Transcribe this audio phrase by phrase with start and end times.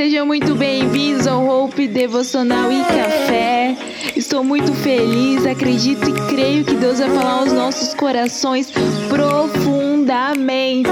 [0.00, 3.76] sejam muito bem-vindos ao Hope Devocional e Café.
[4.16, 8.72] Estou muito feliz, acredito e creio que Deus vai falar aos nossos corações
[9.10, 10.88] profundamente.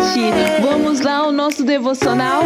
[0.61, 2.43] Vamos lá ao nosso devocional?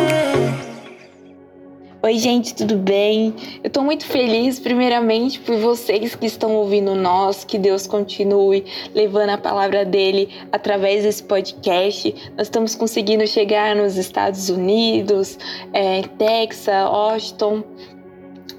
[2.05, 3.33] Oi, gente, tudo bem?
[3.63, 9.31] Eu tô muito feliz, primeiramente, por vocês que estão ouvindo nós, que Deus continue levando
[9.31, 12.13] a palavra dele através desse podcast.
[12.37, 15.39] Nós estamos conseguindo chegar nos Estados Unidos,
[15.73, 17.63] é, Texas, Washington,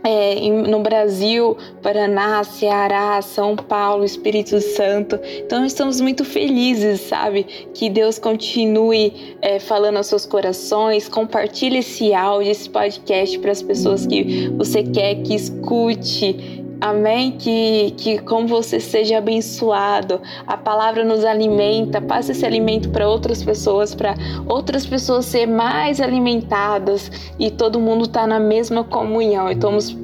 [0.03, 5.19] é, no Brasil, Paraná, Ceará, São Paulo, Espírito Santo.
[5.45, 7.43] Então estamos muito felizes, sabe?
[7.73, 11.07] Que Deus continue é, falando aos seus corações.
[11.07, 17.31] Compartilhe esse áudio, esse podcast para as pessoas que você quer que escute Amém?
[17.31, 23.43] Que, que como você seja abençoado, a palavra nos alimenta, passe esse alimento para outras
[23.43, 24.15] pessoas, para
[24.47, 29.49] outras pessoas ser mais alimentadas e todo mundo tá na mesma comunhão.
[29.49, 29.95] Estamos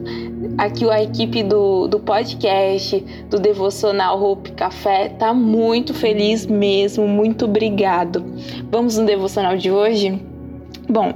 [0.58, 7.46] aqui a equipe do, do podcast, do Devocional Hope Café, tá muito feliz mesmo, muito
[7.46, 8.24] obrigado.
[8.70, 10.29] Vamos no devocional de hoje?
[10.92, 11.14] Bom,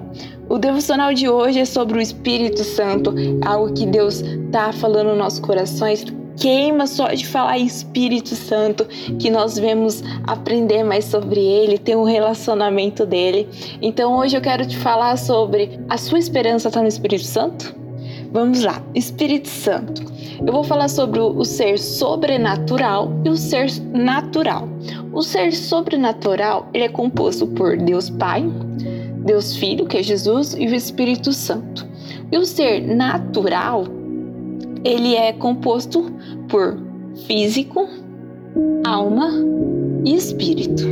[0.48, 3.12] o devocional de hoje é sobre o Espírito Santo,
[3.44, 6.06] algo que Deus está falando nos nossos corações.
[6.38, 8.86] Queima só de falar Espírito Santo,
[9.18, 13.50] que nós vemos aprender mais sobre ele, ter um relacionamento dele.
[13.82, 17.76] Então hoje eu quero te falar sobre a sua esperança está no Espírito Santo?
[18.32, 20.04] Vamos lá, Espírito Santo.
[20.46, 24.70] Eu vou falar sobre o ser sobrenatural e o ser natural.
[25.12, 28.44] O ser sobrenatural ele é composto por Deus Pai,
[29.24, 31.88] Deus Filho, que é Jesus, e o Espírito Santo.
[32.32, 33.86] E o ser natural,
[34.84, 36.12] ele é composto
[36.50, 36.78] por
[37.26, 37.88] físico,
[38.86, 39.30] alma
[40.06, 40.84] e espírito.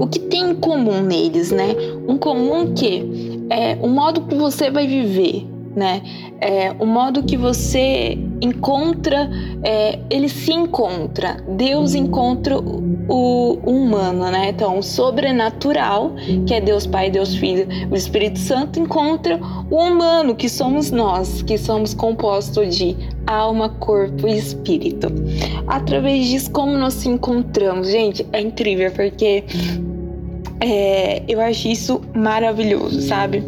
[0.00, 1.74] O que tem em comum neles, né?
[2.06, 6.02] Um comum que é o modo que você vai viver, né?
[6.40, 9.30] É, o modo que você encontra,
[9.62, 11.36] é, ele se encontra.
[11.48, 14.50] Deus encontra o humano, né?
[14.50, 16.12] Então, o sobrenatural,
[16.46, 19.40] que é Deus Pai, Deus Filho, o Espírito Santo encontra
[19.70, 22.96] o humano, que somos nós, que somos compostos de
[23.26, 25.08] alma, corpo e espírito.
[25.66, 29.44] Através disso, como nós se encontramos, gente, é incrível porque
[30.60, 33.40] é, eu acho isso maravilhoso, sabe?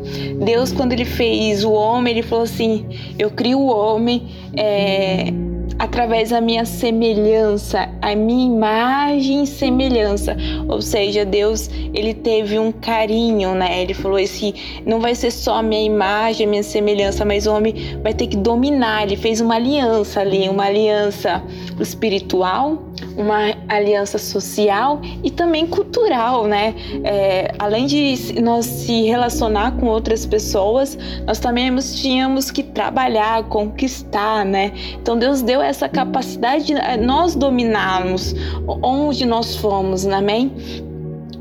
[0.44, 2.86] Deus, quando ele fez o homem, ele falou assim:
[3.18, 4.28] Eu crio o homem.
[4.56, 5.32] É,
[5.80, 10.36] através da minha semelhança, a minha imagem e semelhança.
[10.68, 13.80] Ou seja, Deus, ele teve um carinho, né?
[13.80, 14.52] Ele falou assim:
[14.84, 18.26] não vai ser só a minha imagem, a minha semelhança, mas o homem vai ter
[18.26, 19.04] que dominar.
[19.04, 21.42] Ele fez uma aliança ali, uma aliança
[21.80, 26.74] espiritual, uma aliança social e também cultural, né?
[27.04, 30.96] É, além de nós se relacionar com outras pessoas,
[31.26, 34.72] nós também tínhamos que trabalhar, conquistar, né?
[34.94, 38.34] Então Deus deu essa capacidade de eh, nós dominarmos
[38.82, 40.52] onde nós fomos, amém?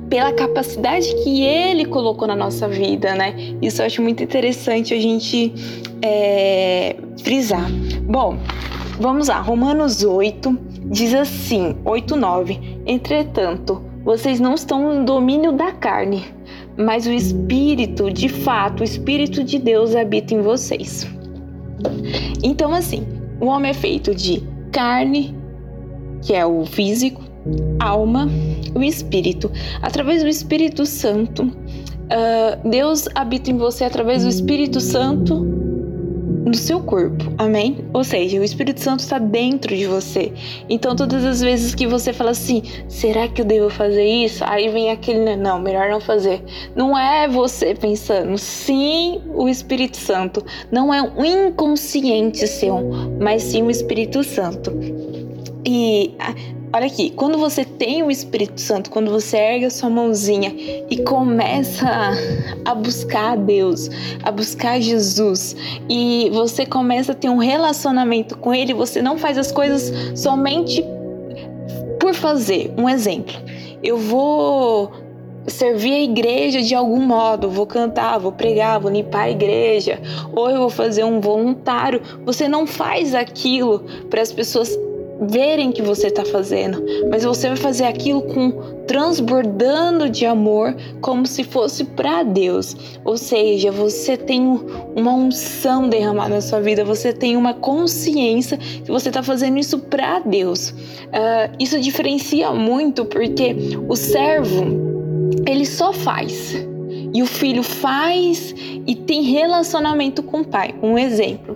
[0.09, 3.35] Pela capacidade que Ele colocou na nossa vida, né?
[3.61, 5.53] Isso eu acho muito interessante a gente
[6.01, 7.69] é, frisar.
[8.03, 8.37] Bom,
[8.99, 12.59] vamos lá, Romanos 8 diz assim: 8, 9.
[12.85, 16.25] Entretanto, vocês não estão no domínio da carne,
[16.77, 21.07] mas o Espírito, de fato, o Espírito de Deus habita em vocês.
[22.43, 23.05] Então, assim,
[23.39, 25.35] o homem é feito de carne,
[26.21, 27.21] que é o físico,
[27.79, 28.27] alma,
[28.75, 29.51] o espírito.
[29.81, 35.68] Através do Espírito Santo, uh, Deus habita em você através do Espírito Santo
[36.49, 37.85] no seu corpo, amém?
[37.93, 40.33] Ou seja, o Espírito Santo está dentro de você.
[40.67, 44.43] Então, todas as vezes que você fala assim, será que eu devo fazer isso?
[44.43, 46.43] Aí vem aquele, não, melhor não fazer.
[46.75, 50.43] Não é você pensando, sim, o Espírito Santo.
[50.71, 52.81] Não é um inconsciente seu,
[53.19, 54.71] mas sim o Espírito Santo.
[55.63, 56.15] E
[56.71, 60.53] Olha aqui, quando você tem o Espírito Santo, quando você ergue a sua mãozinha
[60.87, 62.11] e começa
[62.63, 63.89] a buscar a Deus,
[64.21, 65.55] a buscar Jesus,
[65.89, 70.85] e você começa a ter um relacionamento com Ele, você não faz as coisas somente
[71.99, 72.71] por fazer.
[72.77, 73.33] Um exemplo,
[73.81, 74.91] eu vou
[75.47, 79.99] servir a igreja de algum modo, vou cantar, vou pregar, vou limpar a igreja,
[80.35, 81.99] ou eu vou fazer um voluntário.
[82.25, 84.77] Você não faz aquilo para as pessoas
[85.21, 88.51] verem que você está fazendo, mas você vai fazer aquilo com
[88.87, 92.75] transbordando de amor, como se fosse para Deus.
[93.05, 94.41] Ou seja, você tem
[94.95, 99.77] uma unção derramada na sua vida, você tem uma consciência que você está fazendo isso
[99.77, 100.69] para Deus.
[100.69, 103.55] Uh, isso diferencia muito porque
[103.87, 104.65] o servo
[105.45, 106.55] ele só faz
[107.13, 108.53] e o filho faz
[108.87, 110.73] e tem relacionamento com o pai.
[110.81, 111.55] Um exemplo.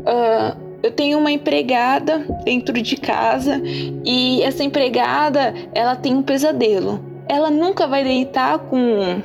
[0.00, 3.60] Uh, eu tenho uma empregada dentro de casa
[4.04, 7.00] e essa empregada ela tem um pesadelo.
[7.28, 9.22] Ela nunca vai deitar com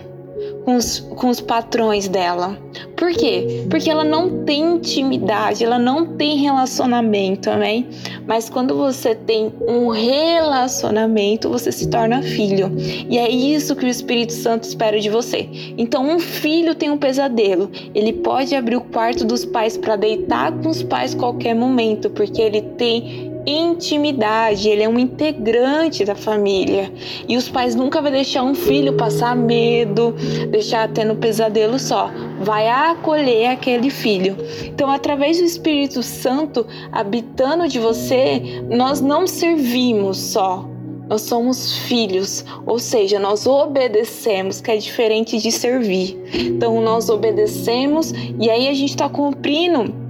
[0.64, 2.58] com os, com os patrões dela.
[2.98, 3.64] Por quê?
[3.70, 7.88] Porque ela não tem intimidade, ela não tem relacionamento, amém?
[8.26, 12.76] Mas quando você tem um relacionamento, você se torna filho.
[13.08, 15.48] E é isso que o Espírito Santo espera de você.
[15.78, 17.70] Então, um filho tem um pesadelo.
[17.94, 22.42] Ele pode abrir o quarto dos pais para deitar com os pais qualquer momento, porque
[22.42, 26.92] ele tem intimidade, ele é um integrante da família.
[27.30, 30.16] E os pais nunca vão deixar um filho passar medo,
[30.50, 32.12] deixar tendo pesadelo só.
[32.40, 34.38] Vai acolher aquele filho.
[34.66, 40.66] Então, através do Espírito Santo habitando de você, nós não servimos só,
[41.10, 46.18] nós somos filhos, ou seja, nós obedecemos, que é diferente de servir.
[46.34, 50.07] Então, nós obedecemos e aí a gente está cumprindo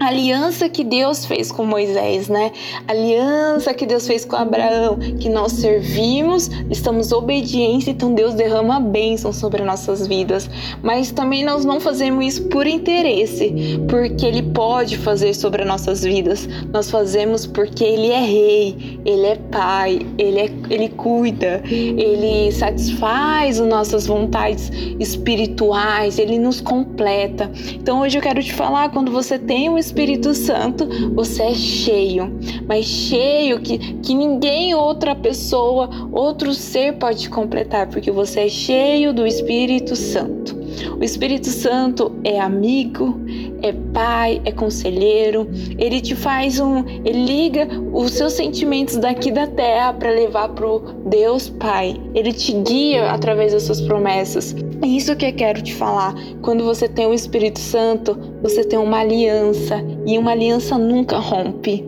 [0.00, 2.50] aliança que Deus fez com Moisés, né?
[2.88, 8.80] Aliança que Deus fez com Abraão, que nós servimos, estamos obedientes, então Deus derrama a
[8.80, 10.48] bênção sobre nossas vidas.
[10.82, 16.48] Mas também nós não fazemos isso por interesse, porque Ele pode fazer sobre nossas vidas.
[16.72, 23.60] Nós fazemos porque Ele é Rei, Ele é Pai, Ele, é, ele cuida, Ele satisfaz
[23.60, 27.50] as nossas vontades espirituais, Ele nos completa.
[27.74, 32.32] Então hoje eu quero te falar, quando você tem um Espírito Santo, você é cheio,
[32.66, 39.12] mas cheio que, que ninguém outra pessoa, outro ser pode completar, porque você é cheio
[39.12, 40.60] do Espírito Santo.
[40.98, 43.20] O Espírito Santo é amigo,
[43.62, 45.48] é pai, é conselheiro.
[45.78, 50.80] Ele te faz um, ele liga os seus sentimentos daqui da terra para levar pro
[51.06, 52.00] Deus Pai.
[52.14, 54.54] Ele te guia através das suas promessas.
[54.82, 56.14] É isso que eu quero te falar.
[56.42, 61.84] Quando você tem o Espírito Santo, você tem uma aliança e uma aliança nunca rompe.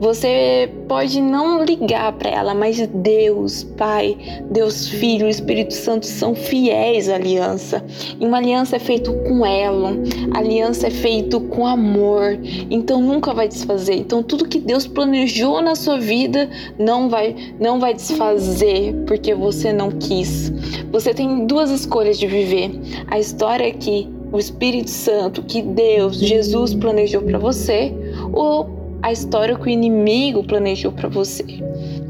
[0.00, 4.16] Você pode não ligar para ela, mas Deus, Pai,
[4.50, 7.84] Deus Filho, Espírito Santo são fiéis à aliança.
[8.18, 10.02] E uma aliança é feita com elo,
[10.34, 12.38] aliança é feita com amor.
[12.70, 13.94] Então nunca vai desfazer.
[13.94, 19.72] Então tudo que Deus planejou na sua vida não vai não vai desfazer porque você
[19.72, 20.52] não quis.
[20.90, 22.70] Você tem duas escolhas de viver.
[23.06, 27.92] A história é que o Espírito Santo, que Deus, Jesus planejou para você,
[28.32, 28.68] ou
[29.02, 31.44] a história que o inimigo planejou para você.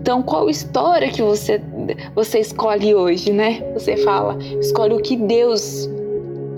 [0.01, 1.61] Então, qual história que você
[2.15, 3.63] você escolhe hoje, né?
[3.75, 5.89] Você fala, escolhe o que Deus,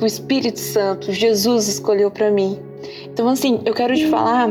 [0.00, 2.58] o Espírito Santo, Jesus escolheu para mim.
[3.06, 4.50] Então, assim, eu quero te falar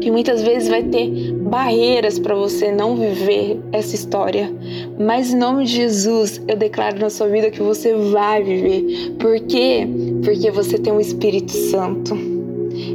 [0.00, 4.52] que muitas vezes vai ter barreiras para você não viver essa história,
[4.98, 9.12] mas em nome de Jesus, eu declaro na sua vida que você vai viver.
[9.18, 9.86] Por quê?
[10.22, 12.16] Porque você tem um Espírito Santo.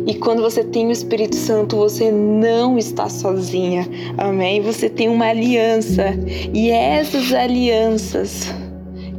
[0.07, 3.87] E quando você tem o Espírito Santo, você não está sozinha.
[4.17, 4.61] Amém?
[4.61, 6.05] Você tem uma aliança.
[6.53, 8.47] E essas alianças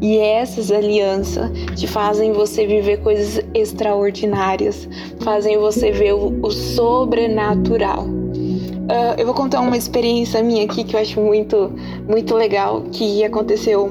[0.01, 4.89] e essas alianças te fazem você viver coisas extraordinárias,
[5.21, 8.05] fazem você ver o, o sobrenatural.
[8.05, 11.73] Uh, eu vou contar uma experiência minha aqui que eu acho muito,
[12.09, 13.91] muito legal que aconteceu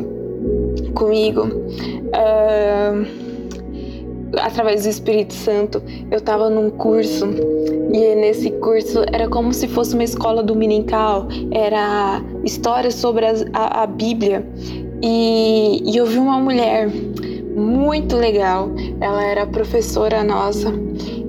[0.95, 1.43] comigo.
[1.43, 3.26] Uh,
[4.33, 5.81] através do Espírito Santo,
[6.11, 7.25] eu estava num curso
[7.91, 13.83] e nesse curso era como se fosse uma escola dominical, era história sobre a, a,
[13.83, 14.45] a Bíblia.
[15.01, 16.89] E, e eu vi uma mulher
[17.55, 18.69] muito legal,
[18.99, 20.73] ela era professora nossa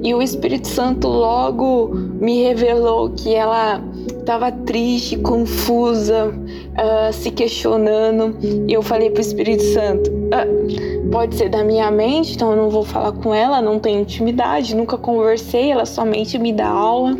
[0.03, 6.33] e o Espírito Santo logo me revelou que ela estava triste, confusa,
[6.79, 8.37] uh, se questionando.
[8.67, 12.71] E eu falei pro Espírito Santo: uh, pode ser da minha mente, então eu não
[12.71, 17.17] vou falar com ela, não tenho intimidade, nunca conversei, ela somente me dá aula.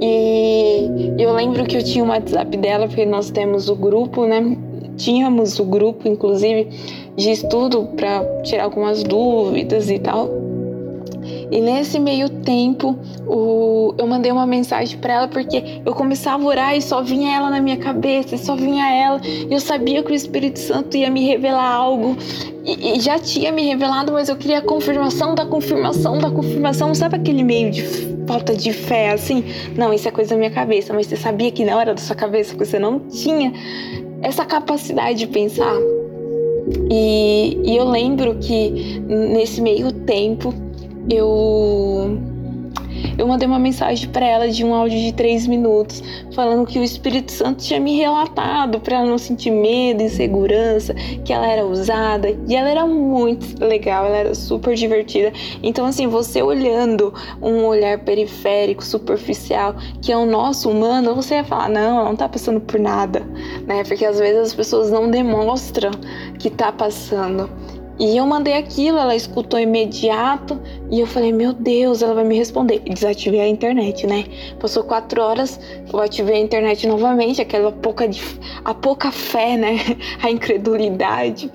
[0.00, 4.56] E eu lembro que eu tinha o WhatsApp dela, porque nós temos o grupo, né?
[4.96, 6.68] Tínhamos o grupo, inclusive,
[7.16, 10.45] de estudo para tirar algumas dúvidas e tal.
[11.50, 16.46] E nesse meio tempo, o, eu mandei uma mensagem para ela porque eu começava a
[16.46, 19.20] orar e só vinha ela na minha cabeça, só vinha ela.
[19.24, 22.16] E eu sabia que o Espírito Santo ia me revelar algo.
[22.64, 26.94] E, e já tinha me revelado, mas eu queria a confirmação da confirmação da confirmação.
[26.94, 27.82] Sabe aquele meio de
[28.26, 29.44] falta de fé assim?
[29.76, 32.16] Não, isso é coisa da minha cabeça, mas você sabia que não era da sua
[32.16, 33.52] cabeça, você não tinha
[34.20, 35.76] essa capacidade de pensar.
[36.90, 40.52] E, e, eu lembro que nesse meio tempo
[41.10, 42.18] eu
[43.18, 46.02] eu mandei uma mensagem para ela de um áudio de três minutos,
[46.34, 50.94] falando que o Espírito Santo tinha me relatado para ela não sentir medo, insegurança,
[51.24, 55.32] que ela era usada e ela era muito legal, ela era super divertida.
[55.62, 61.44] Então, assim, você olhando um olhar periférico, superficial, que é o nosso humano, você ia
[61.44, 63.20] falar: não, ela não tá passando por nada,
[63.66, 63.82] né?
[63.84, 65.90] Porque às vezes as pessoas não demonstram
[66.38, 67.48] que tá passando.
[67.98, 70.60] E eu mandei aquilo, ela escutou imediato
[70.90, 72.82] e eu falei, meu Deus, ela vai me responder.
[72.84, 74.24] E desativei a internet, né?
[74.60, 75.58] Passou quatro horas,
[75.90, 78.08] eu ativei a internet novamente, aquela pouca,
[78.64, 79.76] a pouca fé, né?
[80.22, 81.50] A incredulidade.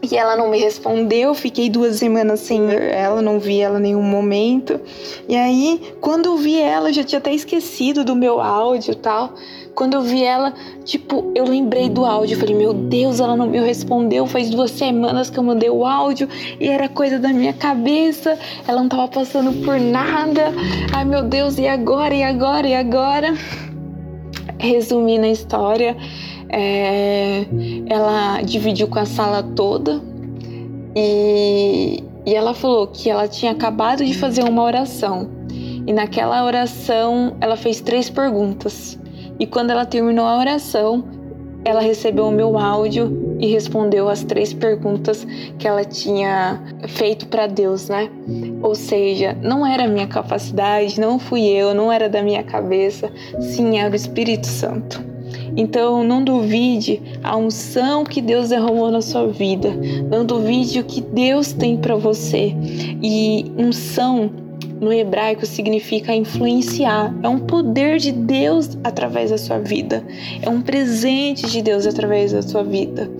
[0.00, 4.02] E ela não me respondeu, fiquei duas semanas sem ela, não vi ela em nenhum
[4.02, 4.80] momento.
[5.28, 8.94] E aí, quando eu vi ela, eu já tinha até esquecido do meu áudio e
[8.94, 9.34] tal.
[9.74, 12.38] Quando eu vi ela, tipo, eu lembrei do áudio.
[12.38, 14.26] Falei, meu Deus, ela não me respondeu.
[14.26, 16.28] Faz duas semanas que eu mandei o áudio
[16.60, 18.38] e era coisa da minha cabeça.
[18.66, 20.52] Ela não tava passando por nada.
[20.92, 22.14] Ai, meu Deus, e agora?
[22.14, 22.68] E agora?
[22.68, 23.34] E agora?
[24.58, 25.96] Resumindo a história,
[26.48, 27.46] é,
[27.86, 30.00] ela dividiu com a sala toda
[30.96, 35.30] e, e ela falou que ela tinha acabado de fazer uma oração.
[35.86, 38.98] E naquela oração ela fez três perguntas.
[39.38, 41.04] E quando ela terminou a oração,
[41.64, 45.26] ela recebeu o meu áudio e respondeu as três perguntas
[45.58, 48.10] que ela tinha feito para Deus, né?
[48.62, 53.78] Ou seja, não era minha capacidade, não fui eu, não era da minha cabeça, sim,
[53.78, 55.02] era o Espírito Santo.
[55.56, 59.70] Então, não duvide a unção que Deus derramou na sua vida.
[60.08, 62.54] Não duvide o que Deus tem para você.
[63.02, 64.30] E unção
[64.80, 67.14] no hebraico significa influenciar.
[67.22, 70.04] É um poder de Deus através da sua vida.
[70.42, 73.10] É um presente de Deus através da sua vida.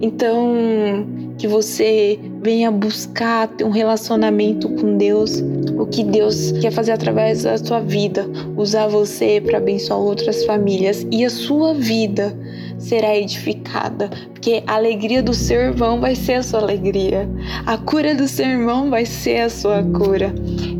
[0.00, 0.54] Então,
[1.36, 5.42] que você venha buscar ter um relacionamento com Deus,
[5.78, 11.06] o que Deus quer fazer através da sua vida, usar você para abençoar outras famílias
[11.10, 12.36] e a sua vida
[12.78, 17.28] será edificada, porque a alegria do seu irmão vai ser a sua alegria,
[17.66, 20.32] a cura do seu irmão vai ser a sua cura.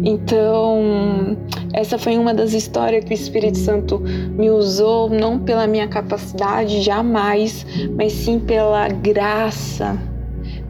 [0.05, 1.37] Então,
[1.73, 6.83] essa foi uma das histórias que o Espírito Santo me usou, não pela minha capacidade,
[6.83, 9.99] jamais, mas sim pela graça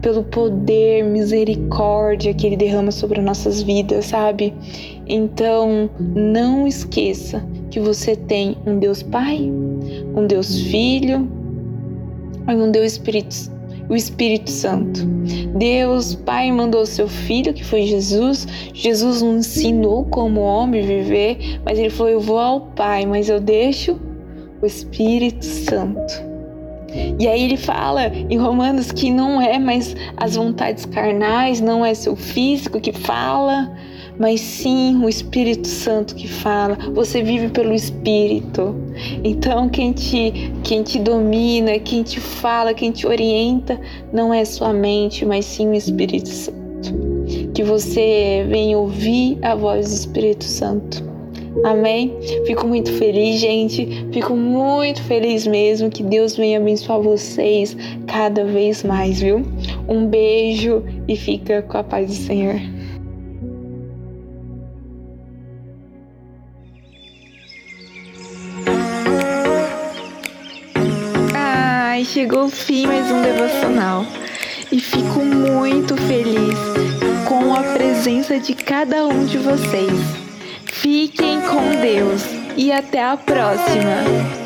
[0.01, 4.53] pelo poder, misericórdia que Ele derrama sobre as nossas vidas, sabe?
[5.07, 9.51] Então, não esqueça que você tem um Deus Pai,
[10.19, 11.27] um Deus Filho
[12.47, 13.59] e um Deus Espírito
[13.89, 15.03] o Espírito Santo.
[15.57, 18.47] Deus Pai mandou seu Filho, que foi Jesus.
[18.71, 23.39] Jesus nos ensinou como homem viver, mas ele falou: Eu vou ao Pai, mas eu
[23.39, 23.99] deixo
[24.61, 26.29] o Espírito Santo.
[27.19, 31.93] E aí ele fala em Romanos que não é mais as vontades carnais, não é
[31.93, 33.71] seu físico que fala,
[34.19, 36.77] mas sim o Espírito Santo que fala.
[36.93, 38.75] Você vive pelo Espírito.
[39.23, 43.79] Então quem te, quem te domina, quem te fala, quem te orienta,
[44.11, 46.59] não é sua mente, mas sim o Espírito Santo.
[47.53, 51.09] Que você venha ouvir a voz do Espírito Santo
[51.63, 52.15] Amém?
[52.45, 54.07] Fico muito feliz, gente.
[54.13, 55.89] Fico muito feliz mesmo.
[55.89, 57.75] Que Deus venha abençoar vocês
[58.07, 59.43] cada vez mais, viu?
[59.87, 62.78] Um beijo e fica com a paz do Senhor.
[72.13, 74.05] Chegou o fim mais um devocional.
[74.71, 76.57] E fico muito feliz
[77.27, 79.99] com a presença de cada um de vocês.
[80.65, 82.23] Fiquem com Deus
[82.55, 84.38] e até a próxima!